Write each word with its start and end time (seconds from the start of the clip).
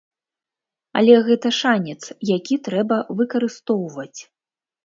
Але 1.01 1.13
гэта 1.27 1.51
шанец, 1.59 1.99
які 2.37 2.55
трэба 2.69 2.97
выкарыстоўваць. 3.21 4.19